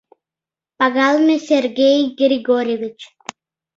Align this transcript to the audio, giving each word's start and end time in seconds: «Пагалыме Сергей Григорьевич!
«Пагалыме 0.79 1.37
Сергей 1.47 1.99
Григорьевич! 2.21 2.99